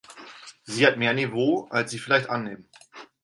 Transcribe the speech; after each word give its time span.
Sie 0.63 0.87
hat 0.87 0.97
mehr 0.97 1.13
Niveau, 1.13 1.67
als 1.69 1.91
Sie 1.91 1.99
vielleicht 1.99 2.27
annehmen. 2.31 2.67